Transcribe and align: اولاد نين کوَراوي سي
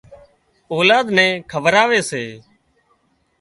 اولاد 0.73 1.05
نين 1.15 1.33
کوَراوي 1.51 2.01
سي 2.09 2.23